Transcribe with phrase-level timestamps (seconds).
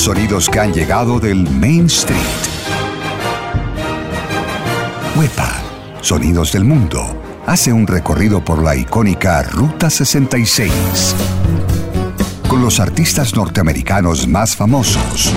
[0.00, 2.18] Sonidos que han llegado del Main Street.
[5.16, 5.62] Huepa,
[6.00, 11.14] Sonidos del Mundo, hace un recorrido por la icónica Ruta 66
[12.48, 15.32] con los artistas norteamericanos más famosos.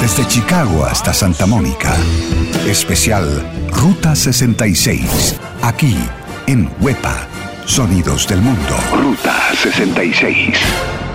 [0.00, 1.96] Desde Chicago hasta Santa Mónica.
[2.66, 5.36] Especial Ruta 66.
[5.62, 5.96] Aquí
[6.46, 7.26] en Huepa.
[7.64, 8.76] Sonidos del Mundo.
[8.92, 11.05] Ruta 66.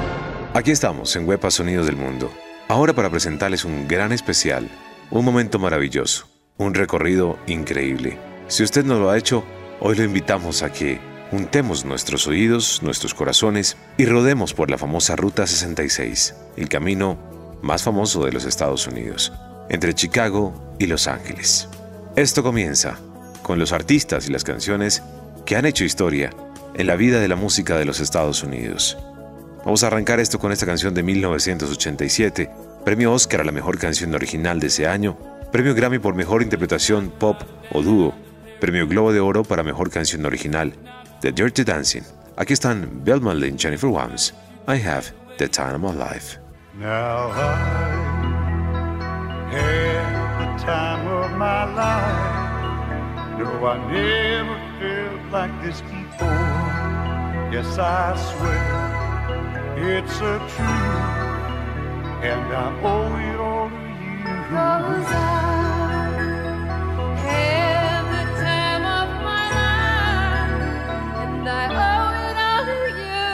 [0.53, 2.29] Aquí estamos en Huepa Sonidos del Mundo.
[2.67, 4.69] Ahora para presentarles un gran especial,
[5.09, 8.17] un momento maravilloso, un recorrido increíble.
[8.49, 9.45] Si usted no lo ha hecho,
[9.79, 10.99] hoy lo invitamos a que
[11.31, 17.17] juntemos nuestros oídos, nuestros corazones y rodemos por la famosa Ruta 66, el camino
[17.61, 19.31] más famoso de los Estados Unidos,
[19.69, 21.69] entre Chicago y Los Ángeles.
[22.17, 22.99] Esto comienza
[23.41, 25.01] con los artistas y las canciones
[25.45, 26.31] que han hecho historia
[26.73, 28.97] en la vida de la música de los Estados Unidos.
[29.63, 32.49] Vamos a arrancar esto con esta canción de 1987,
[32.83, 35.15] premio Oscar a la mejor canción original de ese año,
[35.51, 37.37] premio Grammy por mejor interpretación pop
[37.71, 38.15] o dúo,
[38.59, 40.73] premio Globo de Oro para mejor canción original,
[41.21, 42.01] The Dirty Dancing.
[42.37, 44.33] Aquí están Belmont y Jennifer Wams.
[44.67, 46.39] I have the time of my life.
[46.73, 47.53] Now I
[49.51, 52.41] had the time of my life.
[53.37, 56.31] No, I never felt like this before.
[57.51, 59.00] Yes, I swear
[59.83, 60.61] it's a truth,
[62.23, 64.25] and I owe it all to you.
[64.49, 65.17] Cause I
[67.25, 70.61] had the time of my life,
[71.23, 71.51] and I
[71.87, 73.25] owe it all to you.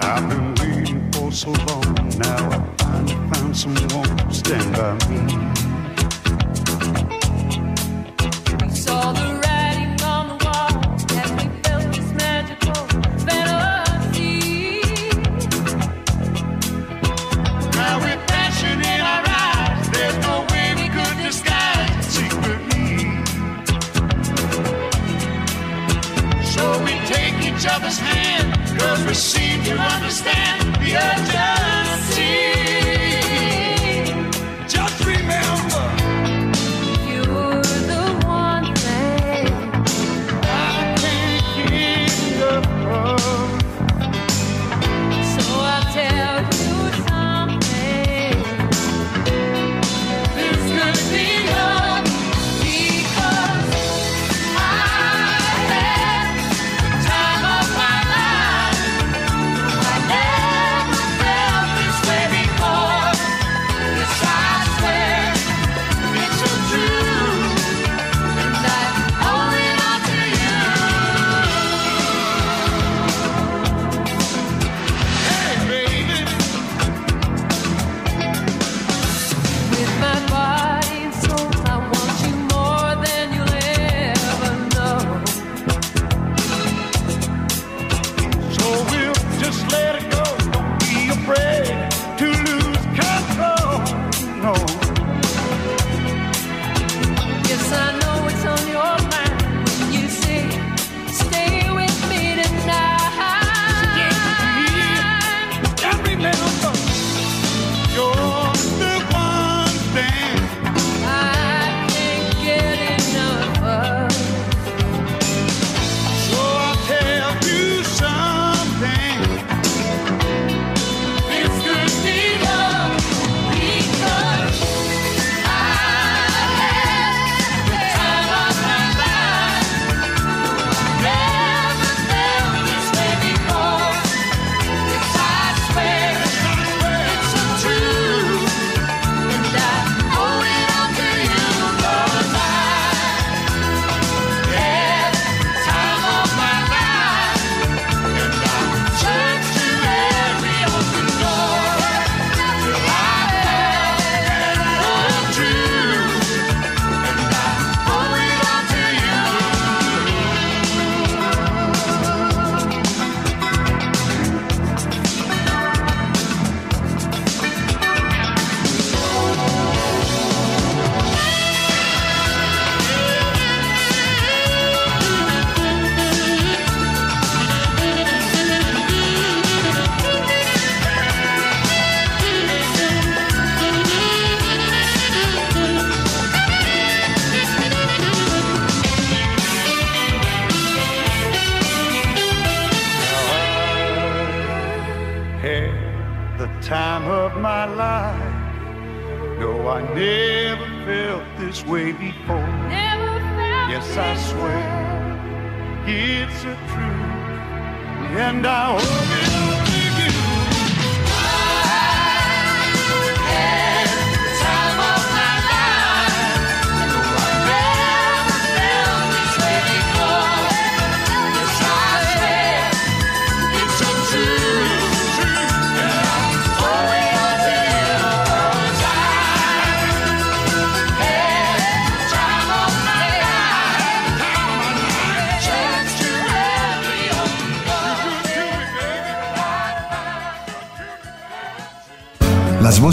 [0.00, 2.50] I've been waiting for so long now.
[2.50, 5.33] I finally found someone to stand by me.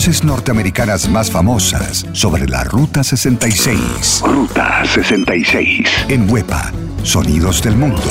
[0.01, 4.23] Voces norteamericanas más famosas sobre la Ruta 66.
[4.25, 5.87] Ruta 66.
[6.07, 6.71] En Huepa,
[7.03, 8.01] Sonidos del Mundo.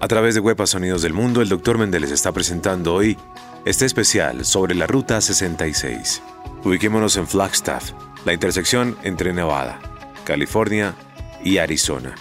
[0.00, 1.78] A través de Huepa Sonidos del Mundo, el Dr.
[1.78, 3.16] Méndez está presentando hoy
[3.64, 6.22] este especial sobre la Ruta 66.
[6.64, 7.92] Ubiquémonos en Flagstaff,
[8.24, 9.78] la intersección entre Nevada,
[10.24, 10.96] California
[11.44, 12.16] y Arizona.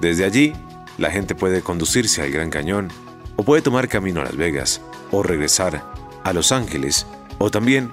[0.00, 0.54] Desde allí,
[0.96, 2.88] la gente puede conducirse al Gran Cañón
[3.36, 4.80] o puede tomar camino a Las Vegas
[5.10, 5.84] o regresar
[6.24, 7.90] a Los Ángeles o también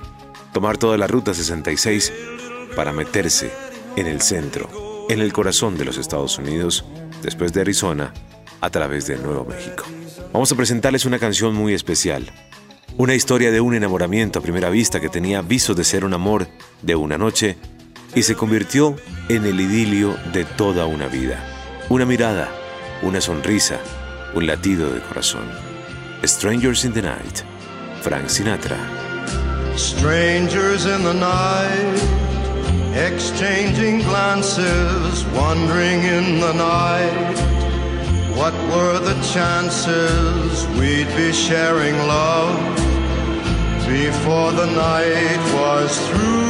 [0.54, 2.14] tomar toda la Ruta 66
[2.76, 3.52] para meterse
[3.96, 4.70] en el centro,
[5.10, 6.86] en el corazón de los Estados Unidos,
[7.22, 8.14] después de Arizona,
[8.62, 9.86] a través de Nuevo México.
[10.34, 12.32] Vamos a presentarles una canción muy especial,
[12.98, 16.48] una historia de un enamoramiento a primera vista que tenía visos de ser un amor
[16.82, 17.58] de una noche
[18.16, 18.96] y se convirtió
[19.30, 21.44] en el idilio de toda una vida.
[21.90, 22.50] Una mirada,
[23.02, 23.80] una sonrisa,
[24.36, 25.50] un latido de corazón.
[26.24, 27.40] Strangers in the Night,
[28.02, 29.09] Frank Sinatra.
[29.80, 32.00] Strangers in the night,
[32.94, 37.38] exchanging glances, wandering in the night.
[38.36, 42.60] What were the chances we'd be sharing love
[43.88, 46.50] before the night was through?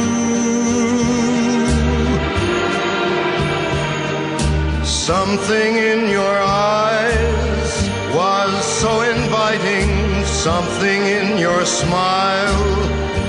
[4.84, 12.99] Something in your eyes was so inviting, something in your smile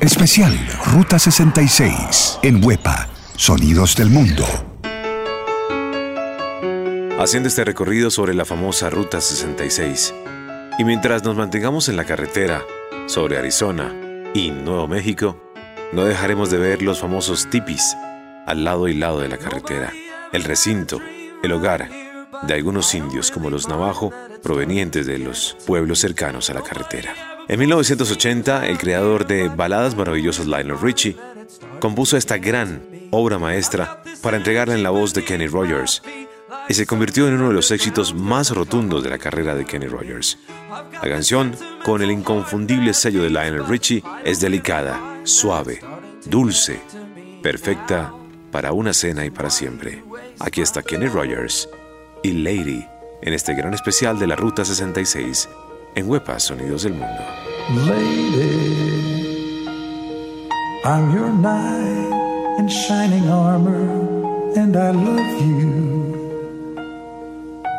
[0.00, 0.58] Especial
[0.94, 2.38] Ruta 66.
[2.42, 4.46] En Huepa, Sonidos del Mundo.
[7.18, 10.14] haciendo este recorrido sobre la famosa Ruta 66.
[10.78, 12.62] Y mientras nos mantengamos en la carretera
[13.08, 13.94] sobre Arizona
[14.32, 15.36] y Nuevo México,
[15.92, 17.94] no dejaremos de ver los famosos tipis
[18.46, 19.92] al lado y lado de la carretera,
[20.32, 20.98] el recinto,
[21.42, 21.90] el hogar
[22.48, 27.29] de algunos indios como los navajo provenientes de los pueblos cercanos a la carretera.
[27.50, 31.16] En 1980, el creador de Baladas Maravillosas Lionel Richie
[31.80, 32.80] compuso esta gran
[33.10, 36.00] obra maestra para entregarla en la voz de Kenny Rogers
[36.68, 39.88] y se convirtió en uno de los éxitos más rotundos de la carrera de Kenny
[39.88, 40.38] Rogers.
[40.92, 45.80] La canción, con el inconfundible sello de Lionel Richie, es delicada, suave,
[46.26, 46.80] dulce,
[47.42, 48.14] perfecta
[48.52, 50.04] para una cena y para siempre.
[50.38, 51.68] Aquí está Kenny Rogers
[52.22, 52.86] y Lady
[53.22, 55.48] en este gran especial de la Ruta 66
[55.94, 57.24] en Huepa Sonidos del Mundo.
[57.86, 59.66] Lady,
[60.84, 65.90] I'm your knight in shining armor, and I love you.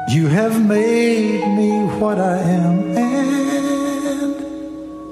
[0.10, 4.36] You have made me what I am, and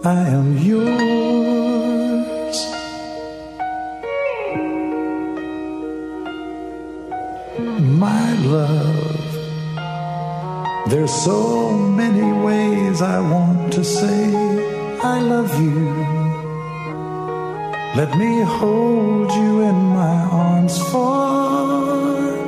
[0.06, 1.30] I am yours.
[8.00, 9.19] My love,
[10.90, 14.34] there's so many ways I want to say
[15.04, 15.86] I love you.
[17.96, 22.40] Let me hold you in my arms forevermore.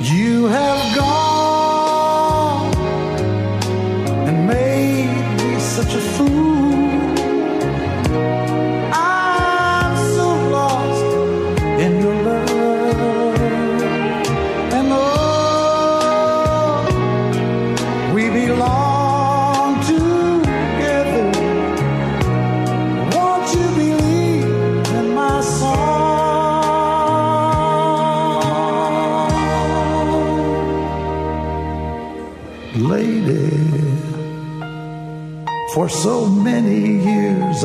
[0.00, 1.25] You have gone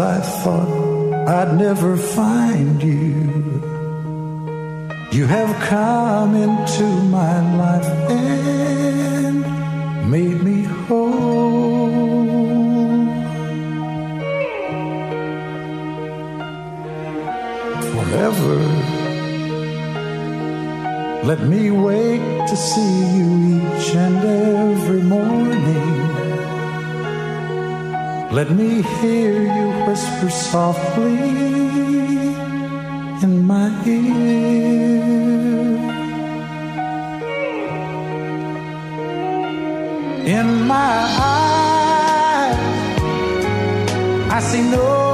[0.02, 0.72] I thought
[1.28, 3.62] I'd never find you.
[5.12, 6.86] You have come into
[7.18, 9.42] my life and
[10.10, 11.92] made me whole.
[17.94, 18.56] Forever,
[21.30, 23.41] let me wait to see you
[28.34, 31.18] Let me hear you whisper softly
[33.22, 35.02] in my ear.
[40.40, 42.56] In my eyes,
[44.32, 45.11] I see no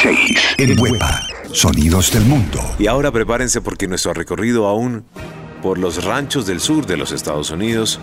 [0.00, 1.20] 66 en Huepa.
[1.52, 2.58] Sonidos del mundo.
[2.78, 5.04] Y ahora prepárense porque nuestro recorrido aún
[5.62, 8.00] por los ranchos del sur de los Estados Unidos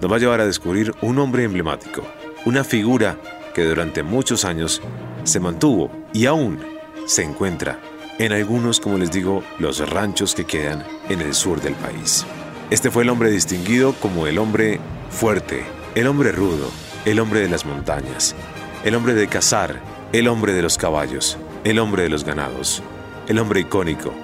[0.00, 2.02] nos va a llevar a descubrir un hombre emblemático,
[2.44, 3.18] una figura
[3.52, 4.80] que durante muchos años
[5.24, 6.60] se mantuvo y aún
[7.06, 7.80] se encuentra
[8.20, 12.24] en algunos, como les digo, los ranchos que quedan en el sur del país.
[12.70, 14.78] Este fue el hombre distinguido como el hombre
[15.10, 15.64] fuerte,
[15.96, 16.70] el hombre rudo,
[17.04, 18.36] el hombre de las montañas,
[18.84, 22.82] el hombre de cazar, el hombre de los caballos, el hombre de los ganados,
[23.28, 24.14] el hombre icónico,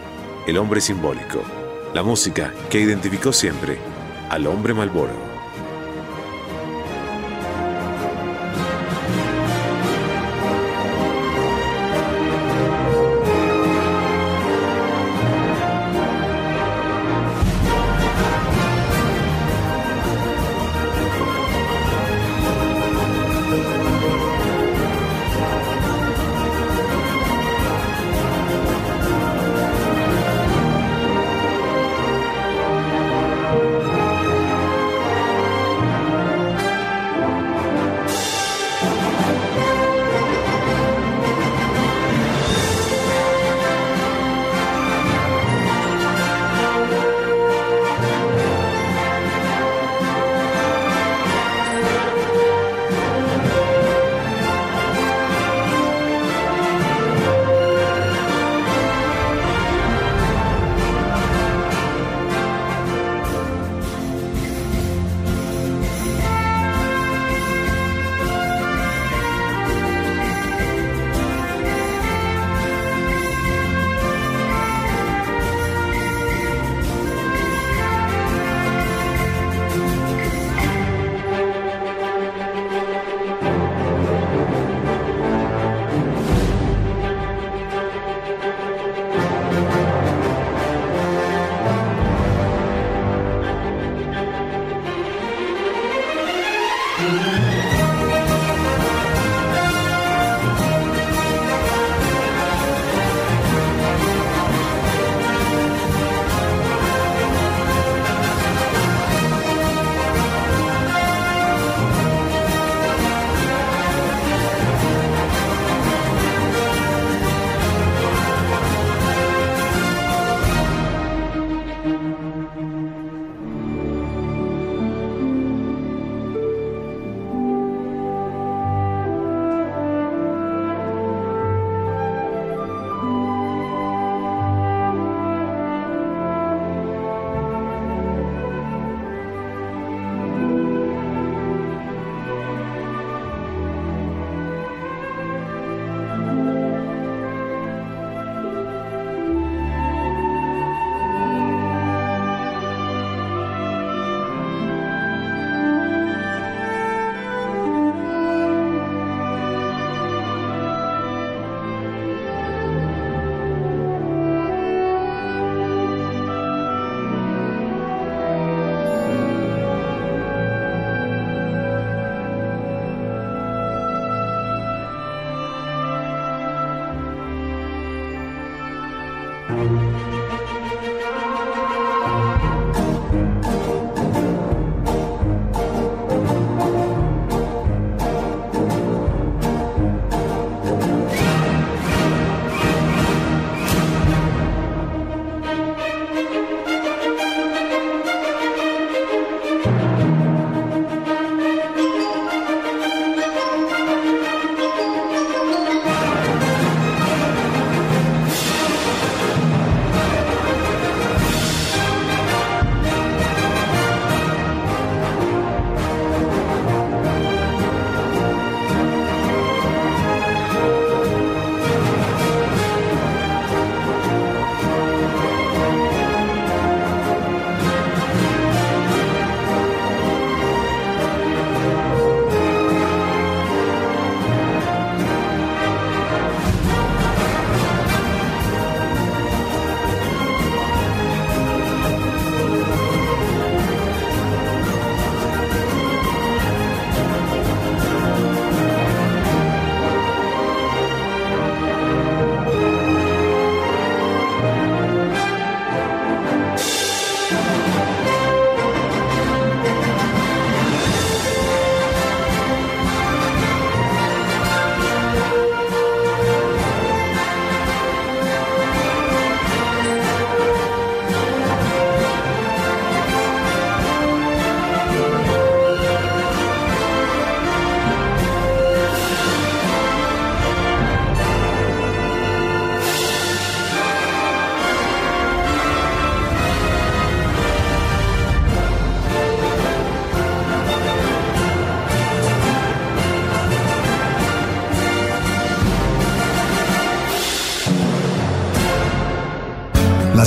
[0.47, 1.43] el hombre simbólico,
[1.93, 3.77] la música que identificó siempre
[4.31, 5.34] al hombre Malboro.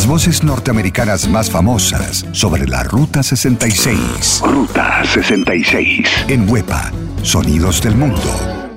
[0.08, 4.42] Voces norteamericanas más famosas sobre la Ruta 66.
[4.42, 6.08] Ruta 66.
[6.30, 6.94] En Huepa,
[7.24, 8.22] Sonidos del Mundo.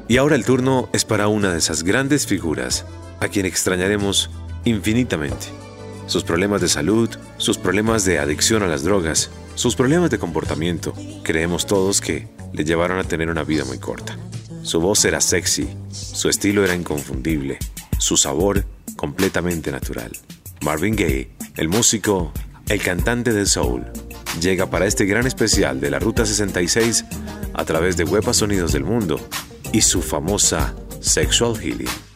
[0.08, 2.84] Y ahora el turno es para una de esas grandes figuras,
[3.20, 4.28] a quien extrañaremos
[4.64, 5.46] infinitamente.
[6.06, 10.94] Sus problemas de salud, sus problemas de adicción a las drogas, sus problemas de comportamiento,
[11.22, 14.18] creemos todos que le llevaron a tener una vida muy corta.
[14.62, 17.58] Su voz era sexy, su estilo era inconfundible,
[17.98, 18.64] su sabor
[18.96, 20.10] completamente natural.
[20.62, 22.32] Marvin Gaye, el músico,
[22.68, 23.84] el cantante de soul,
[24.40, 27.04] llega para este gran especial de la Ruta 66
[27.54, 29.20] a través de Huepa Sonidos del Mundo
[29.72, 32.09] y su famosa Sexual Healing.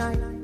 [0.00, 0.39] night.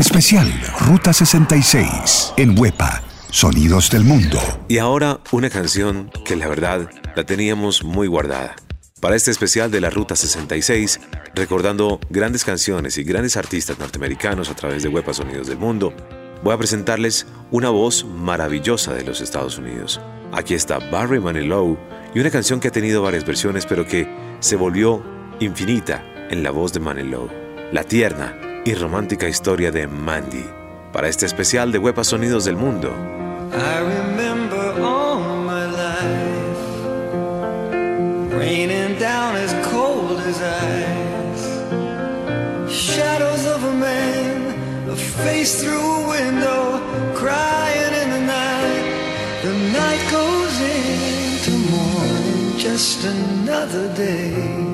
[0.00, 0.50] Especial
[0.86, 4.38] Ruta 66 en Huepa, Sonidos del Mundo.
[4.66, 8.56] Y ahora una canción que la verdad la teníamos muy guardada.
[9.02, 11.00] Para este especial de la Ruta 66,
[11.34, 15.92] recordando grandes canciones y grandes artistas norteamericanos a través de Huepa Sonidos del Mundo,
[16.42, 20.00] voy a presentarles una voz maravillosa de los Estados Unidos.
[20.32, 21.76] Aquí está Barry Manilow
[22.14, 24.08] y una canción que ha tenido varias versiones pero que
[24.40, 25.04] se volvió
[25.40, 27.28] infinita en la voz de Manilow.
[27.70, 30.60] La tierna y romántica historia de Mandy.
[30.92, 32.92] para este especial de Huepa Sonidos del Mundo.
[33.52, 36.58] I remember all my life
[38.32, 41.46] raining down as cold as ice.
[42.72, 46.80] Shadows of a man, a face through a window,
[47.14, 48.84] crying in the night.
[49.42, 54.69] The night goes into morning, just another day.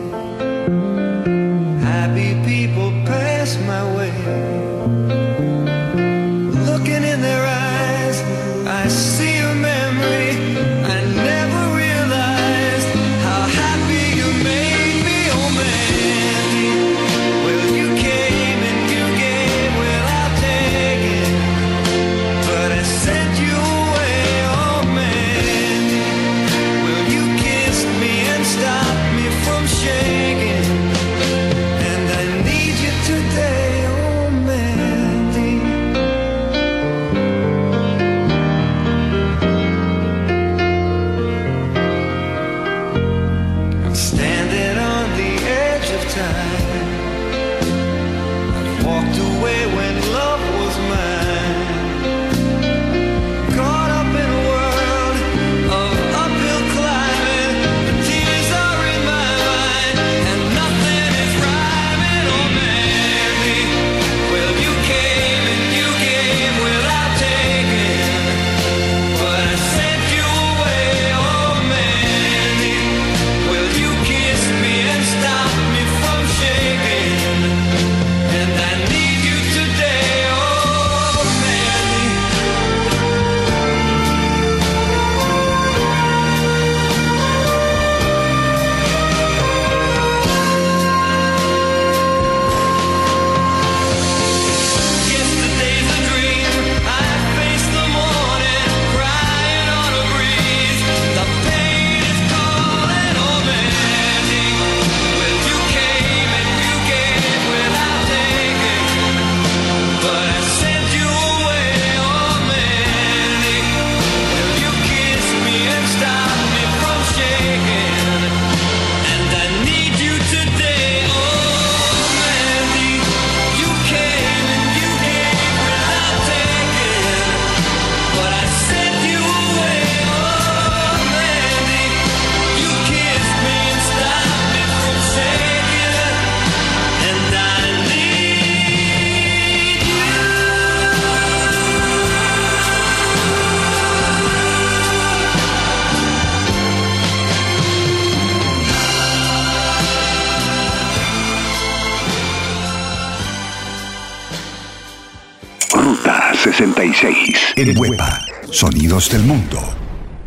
[157.58, 159.58] En Huepa, Sonidos del Mundo.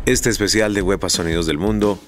[0.04, 2.00] Este especial de Huepa Sonidos del Mundo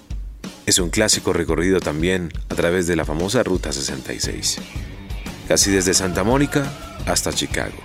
[0.67, 4.59] es un clásico recorrido también a través de la famosa Ruta 66.
[5.47, 6.67] Casi desde Santa Mónica
[7.07, 7.77] hasta Chicago,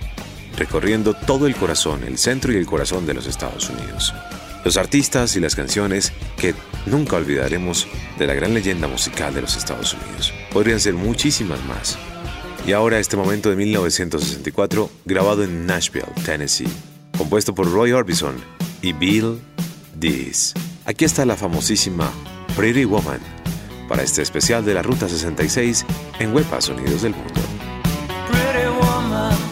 [0.56, 4.12] recorriendo todo el corazón, el centro y el corazón de los Estados Unidos.
[4.64, 7.86] Los artistas y las canciones que nunca olvidaremos
[8.18, 10.34] de la gran leyenda musical de los Estados Unidos.
[10.52, 11.96] Podrían ser muchísimas más.
[12.66, 16.66] Y ahora este momento de 1964, grabado en Nashville, Tennessee,
[17.18, 18.36] compuesto por Roy Orbison
[18.80, 19.40] y Bill
[19.96, 20.54] Dees.
[20.86, 22.10] Aquí está la famosísima
[22.56, 23.20] Pretty Woman
[23.88, 25.84] para este especial de la Ruta 66
[26.20, 27.40] en Huepa Sonidos del Mundo.
[28.30, 29.47] Pretty woman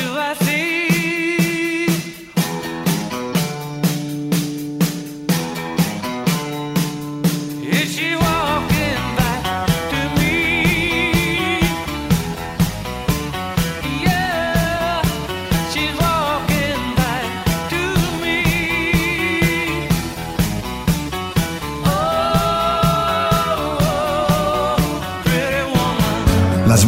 [0.00, 0.79] do I see?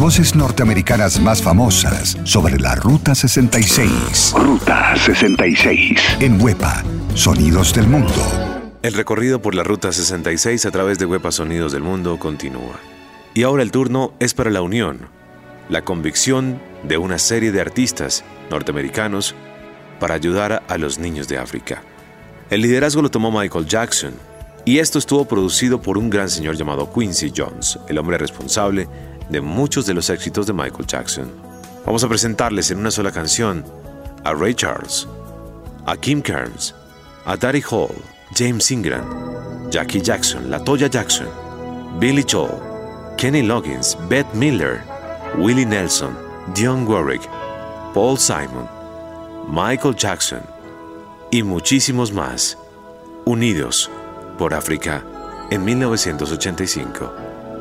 [0.03, 4.33] Voces norteamericanas más famosas sobre la Ruta 66.
[4.35, 5.97] Ruta 66.
[6.19, 8.11] En Huepa, Sonidos del Mundo.
[8.81, 12.81] El recorrido por la Ruta 66 a través de Huepa Sonidos del Mundo continúa.
[13.33, 15.07] Y ahora el turno es para la unión,
[15.69, 19.35] la convicción de una serie de artistas norteamericanos
[20.01, 21.81] para ayudar a los niños de África.
[22.49, 24.15] El liderazgo lo tomó Michael Jackson,
[24.65, 28.87] y esto estuvo producido por un gran señor llamado Quincy Jones, el hombre responsable
[29.33, 31.29] de muchos de los éxitos de Michael Jackson.
[31.85, 33.65] Vamos a presentarles en una sola canción
[34.23, 35.07] a Ray Charles,
[35.87, 36.75] a Kim Carnes,
[37.25, 37.95] a Daddy Hall,
[38.35, 39.03] James Ingram,
[39.71, 41.27] Jackie Jackson, Latoya Jackson,
[41.99, 42.59] Billy Joel,
[43.17, 44.83] Kenny Loggins, Beth Miller,
[45.39, 46.15] Willie Nelson,
[46.53, 47.27] Dionne Warwick,
[47.95, 48.69] Paul Simon,
[49.47, 50.43] Michael Jackson
[51.31, 52.55] y muchísimos más,
[53.25, 53.89] unidos
[54.37, 55.03] por África
[55.49, 57.11] en 1985.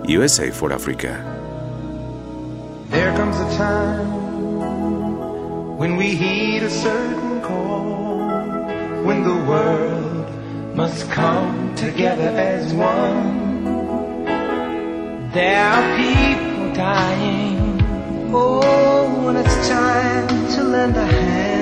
[0.07, 1.42] USA for Africa.
[2.93, 4.11] There comes a time
[5.79, 8.35] when we heed a certain call,
[9.07, 14.25] when the world must come together as one.
[15.33, 17.81] There are people dying.
[18.35, 21.62] Oh, when it's time to lend a hand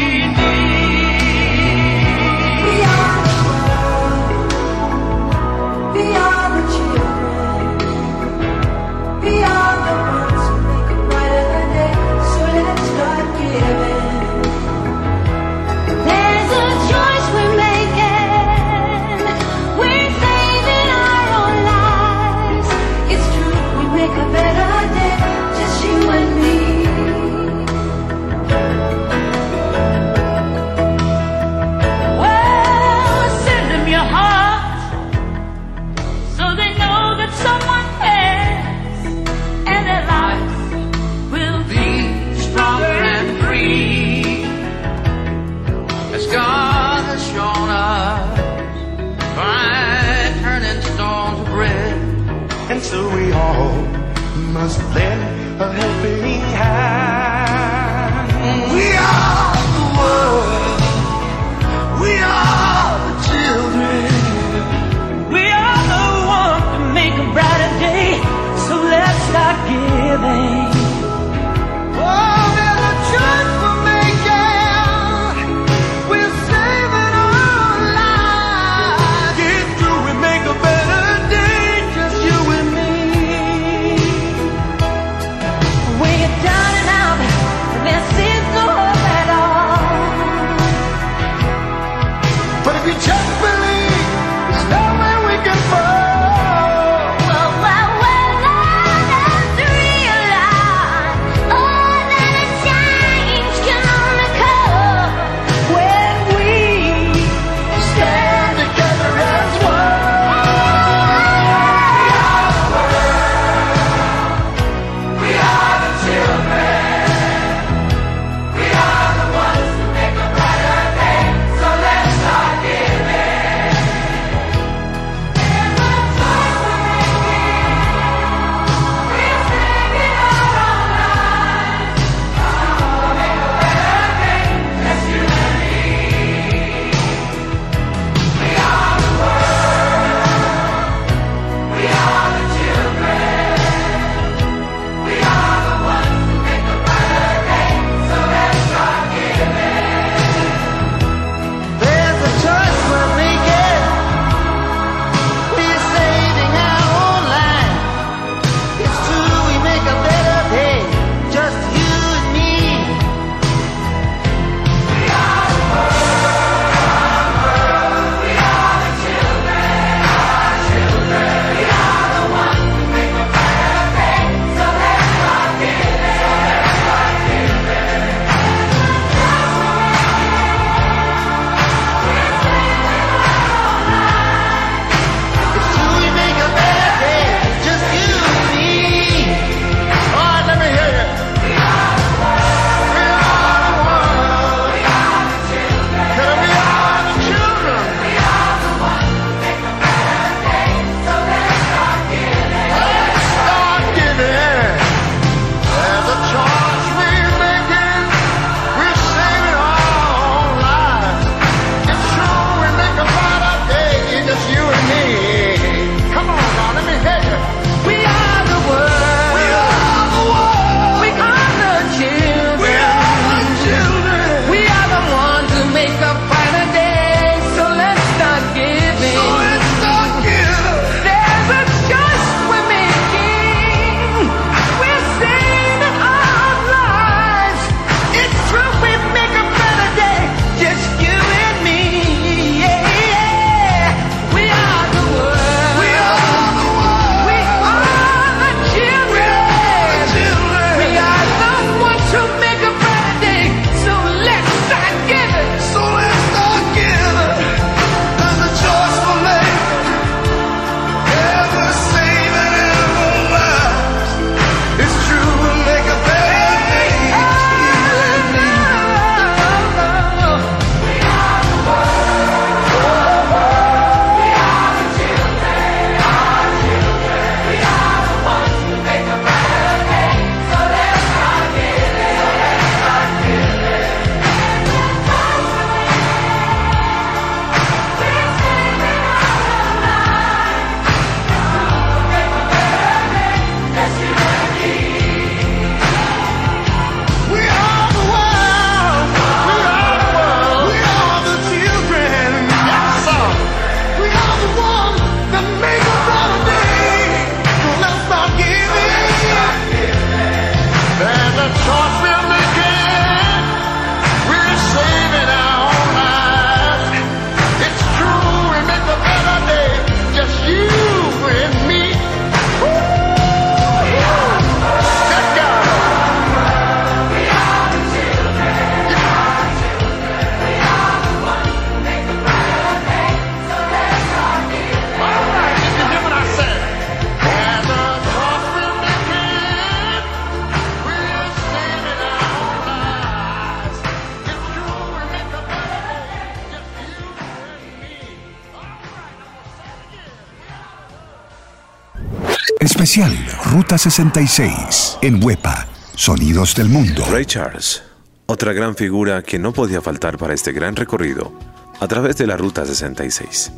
[353.45, 355.65] Ruta 66 en Huepa.
[355.95, 357.05] Sonidos del mundo.
[357.09, 357.83] Ray Charles,
[358.25, 361.31] otra gran figura que no podía faltar para este gran recorrido
[361.79, 363.53] a través de la Ruta 66.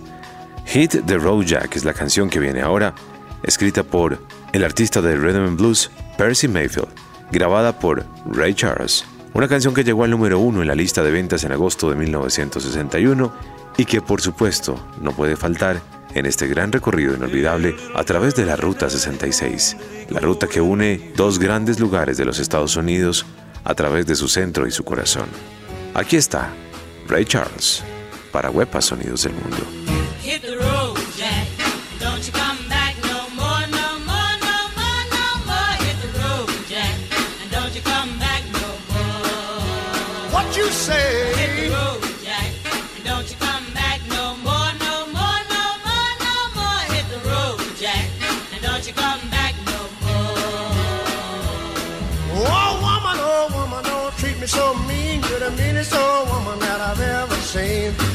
[0.67, 2.93] Hit the Road Jack es la canción que viene ahora,
[3.41, 6.89] escrita por el artista de rhythm and blues Percy Mayfield,
[7.31, 9.03] grabada por Ray Charles.
[9.33, 11.95] Una canción que llegó al número uno en la lista de ventas en agosto de
[11.95, 13.33] 1961
[13.77, 15.81] y que por supuesto no puede faltar
[16.15, 19.77] en este gran recorrido inolvidable a través de la Ruta 66,
[20.09, 23.25] la ruta que une dos grandes lugares de los Estados Unidos
[23.63, 25.27] a través de su centro y su corazón.
[25.93, 26.51] Aquí está
[27.07, 27.83] Ray Charles
[28.31, 29.65] para Huepa Sonidos del Mundo.
[30.23, 30.43] Hit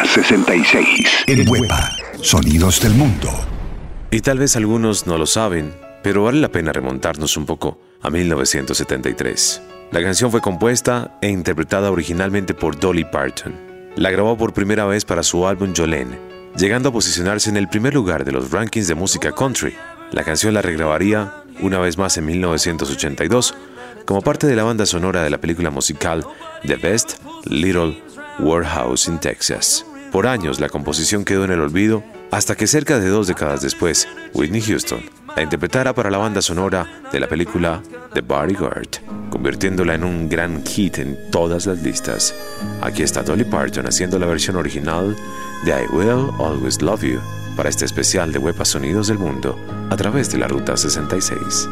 [0.00, 1.90] Ruta 66 en Huepa.
[2.22, 3.28] Sonidos del mundo.
[4.10, 8.10] Y tal vez algunos no lo saben, pero vale la pena remontarnos un poco a
[8.10, 9.62] 1973.
[9.92, 13.54] La canción fue compuesta e interpretada originalmente por Dolly Parton.
[13.96, 16.18] La grabó por primera vez para su álbum Jolene,
[16.56, 19.74] llegando a posicionarse en el primer lugar de los rankings de música country.
[20.12, 23.54] La canción la regrabaría una vez más en 1982
[24.06, 26.24] como parte de la banda sonora de la película musical
[26.66, 28.00] The Best Little
[28.38, 29.84] Warehouse in Texas.
[30.12, 34.08] Por años la composición quedó en el olvido hasta que cerca de dos décadas después,
[34.34, 35.00] Whitney Houston
[35.36, 37.82] la interpretara para la banda sonora de la película
[38.12, 38.88] The Bodyguard,
[39.30, 42.34] convirtiéndola en un gran hit en todas las listas.
[42.82, 45.16] Aquí está Dolly Parton haciendo la versión original
[45.64, 47.20] de I Will Always Love You
[47.56, 49.56] para este especial de Huepa Sonidos del Mundo
[49.90, 51.68] a través de la Ruta 66.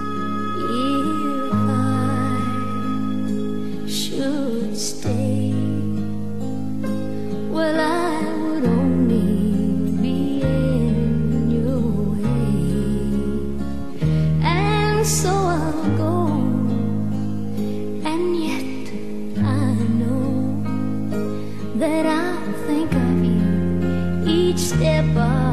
[3.80, 5.52] If I should stay,
[7.50, 7.97] well, I
[24.68, 25.47] step of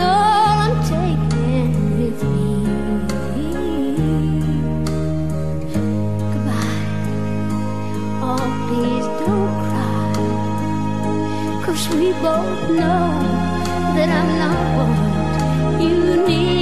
[0.00, 2.48] all I'm taking with me.
[6.32, 6.84] Goodbye.
[8.22, 9.48] Oh, please don't.
[11.64, 13.02] Cause we both know
[13.96, 16.57] that I'm not what you need.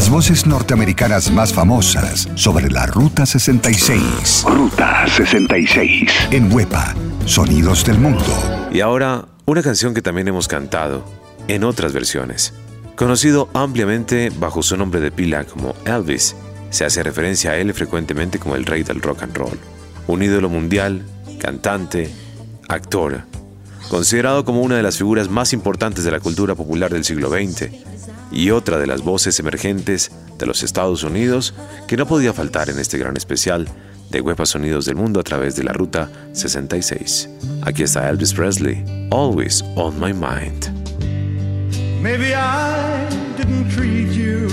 [0.00, 4.46] Las voces norteamericanas más famosas sobre la Ruta 66.
[4.48, 6.10] Ruta 66.
[6.30, 6.94] En Huepa,
[7.26, 8.24] Sonidos del Mundo.
[8.72, 11.04] Y ahora, una canción que también hemos cantado,
[11.48, 12.54] en otras versiones.
[12.96, 16.34] Conocido ampliamente bajo su nombre de pila como Elvis,
[16.70, 19.58] se hace referencia a él frecuentemente como el rey del rock and roll.
[20.06, 21.04] Un ídolo mundial,
[21.38, 22.10] cantante,
[22.70, 23.24] actor,
[23.90, 27.89] considerado como una de las figuras más importantes de la cultura popular del siglo XX
[28.30, 31.54] y otra de las voces emergentes de los Estados Unidos
[31.86, 33.68] que no podía faltar en este gran especial
[34.10, 37.28] de Huepa Sonidos del Mundo a través de la Ruta 66.
[37.62, 40.68] Aquí está Elvis Presley, Always on My Mind.
[42.02, 43.06] Maybe I
[43.36, 44.48] didn't treat you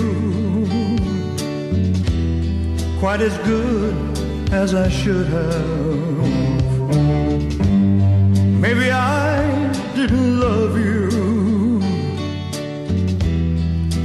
[3.00, 3.96] quite as good
[4.52, 5.98] as I should have.
[8.60, 10.97] Maybe I didn't love you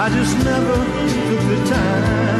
[0.00, 0.74] I just never
[1.28, 2.37] took the time.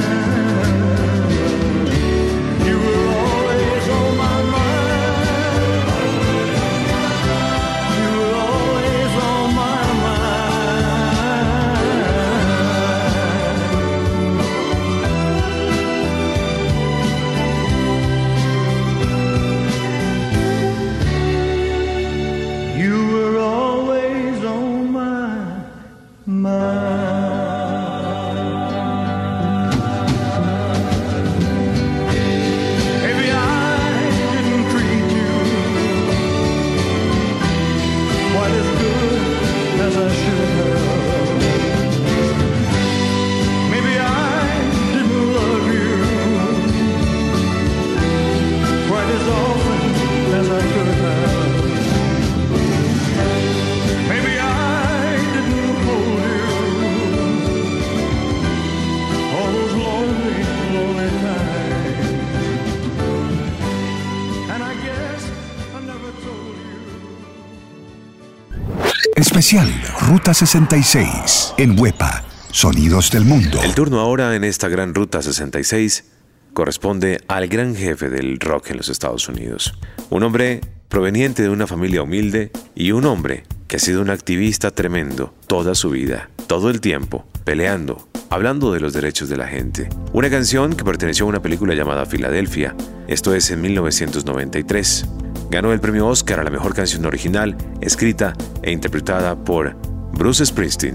[69.38, 71.54] Especial Ruta 66.
[71.58, 73.62] En Huepa, Sonidos del Mundo.
[73.62, 76.06] El turno ahora en esta gran ruta 66
[76.52, 79.78] corresponde al gran jefe del rock en los Estados Unidos.
[80.10, 84.72] Un hombre proveniente de una familia humilde y un hombre que ha sido un activista
[84.72, 89.88] tremendo toda su vida, todo el tiempo, peleando, hablando de los derechos de la gente.
[90.12, 92.74] Una canción que perteneció a una película llamada Filadelfia,
[93.06, 95.06] esto es en 1993.
[95.50, 99.76] Ganó el premio Oscar a la mejor canción original, escrita e interpretada por
[100.12, 100.94] Bruce Springsteen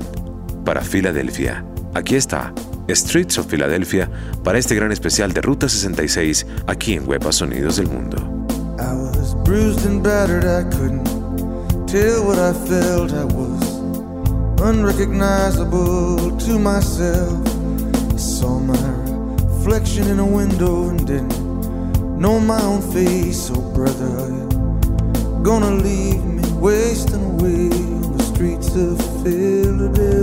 [0.64, 1.66] para Filadelfia.
[1.93, 2.54] Aquí está,
[2.88, 4.10] Streets of Philadelphia,
[4.43, 8.18] para este gran especial de Ruta 66 aquí en Huepa Sonidos del Mundo.
[8.80, 11.06] I was bruised and battered, I couldn't
[11.88, 13.12] tell what I felt.
[13.12, 17.54] I was unrecognizable to myself.
[22.18, 23.49] Know my own face.
[23.53, 24.30] Oh, brother,
[25.43, 30.23] gonna leave me wasting away on the streets of Philadelphia?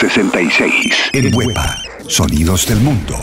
[0.00, 1.10] 66.
[1.14, 1.78] En Huepa.
[2.06, 3.14] Sonidos del Mundo.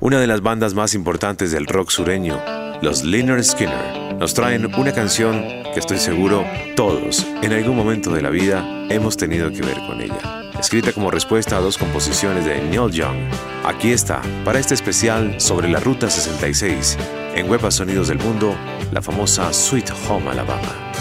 [0.00, 2.40] Una de las bandas más importantes del rock sureño,
[2.82, 6.44] los Lynyrd Skinner, nos traen una canción que estoy seguro
[6.74, 10.50] todos en algún momento de la vida hemos tenido que ver con ella.
[10.58, 13.16] Escrita como respuesta a dos composiciones de Neil Young.
[13.64, 16.98] Aquí está, para este especial sobre la Ruta 66,
[17.36, 18.56] en Huepa Sonidos del Mundo,
[18.90, 20.93] la famosa Sweet Home Alabama.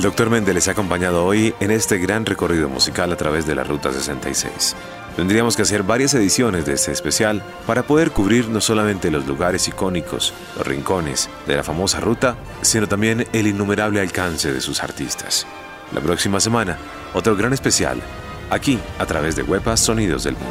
[0.00, 0.30] El Dr.
[0.30, 3.92] Méndez les ha acompañado hoy en este gran recorrido musical a través de la Ruta
[3.92, 4.74] 66.
[5.14, 9.68] Tendríamos que hacer varias ediciones de este especial para poder cubrir no solamente los lugares
[9.68, 15.46] icónicos, los rincones de la famosa ruta, sino también el innumerable alcance de sus artistas.
[15.92, 16.78] La próxima semana,
[17.12, 18.00] otro gran especial,
[18.48, 20.49] aquí a través de Huepas Sonidos del Mundo.